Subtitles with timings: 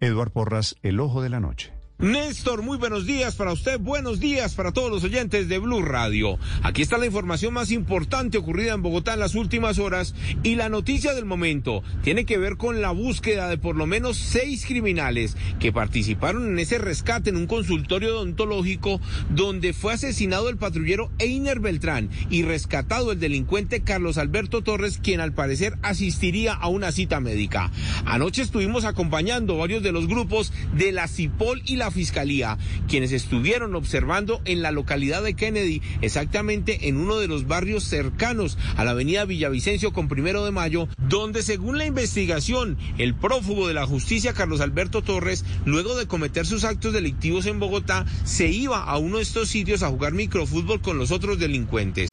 [0.00, 1.75] Eduard Porras, El Ojo de la Noche.
[1.98, 6.38] Néstor, muy buenos días para usted, buenos días para todos los oyentes de Blue Radio.
[6.62, 10.68] Aquí está la información más importante ocurrida en Bogotá en las últimas horas y la
[10.68, 15.38] noticia del momento tiene que ver con la búsqueda de por lo menos seis criminales
[15.58, 19.00] que participaron en ese rescate en un consultorio odontológico
[19.30, 25.20] donde fue asesinado el patrullero Einer Beltrán y rescatado el delincuente Carlos Alberto Torres, quien
[25.20, 27.70] al parecer asistiría a una cita médica.
[28.04, 32.58] Anoche estuvimos acompañando varios de los grupos de la CIPOL y la Fiscalía,
[32.88, 38.58] quienes estuvieron observando en la localidad de Kennedy, exactamente en uno de los barrios cercanos
[38.76, 43.74] a la avenida Villavicencio con primero de mayo, donde según la investigación, el prófugo de
[43.74, 48.82] la justicia Carlos Alberto Torres, luego de cometer sus actos delictivos en Bogotá, se iba
[48.82, 52.08] a uno de estos sitios a jugar microfútbol con los otros delincuentes.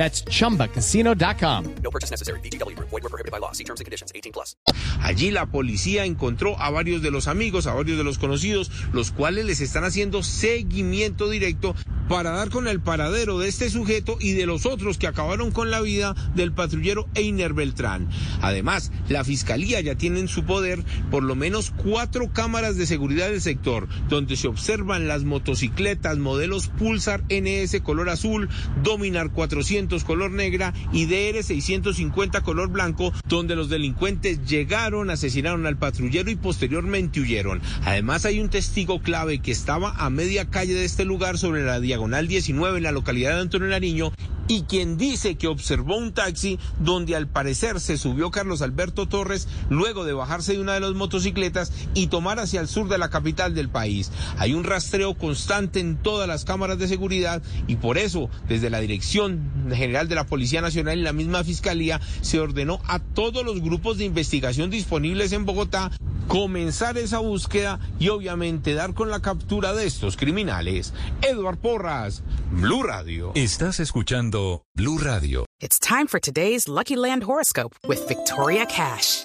[0.00, 1.74] That's chumbacasino.com.
[1.84, 2.40] No purchase necessary.
[2.40, 2.88] VGW Group.
[2.88, 3.52] Void were prohibited by law.
[3.52, 4.10] See terms and conditions.
[4.14, 4.56] 18 plus.
[5.02, 9.10] Allí la policía encontró a varios de los amigos, a varios de los conocidos, los
[9.10, 11.74] cuales les están haciendo seguimiento directo
[12.10, 15.70] para dar con el paradero de este sujeto y de los otros que acabaron con
[15.70, 18.08] la vida del patrullero Einer Beltrán.
[18.40, 20.82] Además, la fiscalía ya tiene en su poder
[21.12, 26.66] por lo menos cuatro cámaras de seguridad del sector, donde se observan las motocicletas modelos
[26.66, 28.48] Pulsar NS color azul,
[28.82, 35.78] Dominar 400 color negra y DR 650 color blanco, donde los delincuentes llegaron, asesinaron al
[35.78, 37.60] patrullero y posteriormente huyeron.
[37.84, 41.78] Además, hay un testigo clave que estaba a media calle de este lugar sobre la
[41.78, 44.10] diagonal Diagonal 19 en la localidad de Antonio Nariño
[44.48, 49.46] y quien dice que observó un taxi donde al parecer se subió Carlos Alberto Torres
[49.68, 53.10] luego de bajarse de una de las motocicletas y tomar hacia el sur de la
[53.10, 54.10] capital del país.
[54.38, 58.80] Hay un rastreo constante en todas las cámaras de seguridad y por eso desde la
[58.80, 63.60] Dirección General de la Policía Nacional y la misma Fiscalía se ordenó a todos los
[63.60, 65.90] grupos de investigación disponibles en Bogotá
[66.30, 70.94] comenzar esa búsqueda y obviamente dar con la captura de estos criminales.
[71.22, 73.32] Eduard Porras, Blue Radio.
[73.34, 75.44] Estás escuchando Blue Radio.
[75.60, 79.24] It's time for today's Lucky Land horoscope with Victoria Cash.